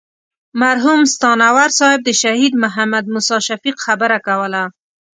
مرحوم 0.61 0.99
ستانور 1.13 1.69
صاحب 1.79 1.99
د 2.05 2.09
شهید 2.21 2.53
محمد 2.63 3.03
موسی 3.13 3.37
شفیق 3.47 3.75
خبره 3.85 4.17
کوله. 4.27 4.63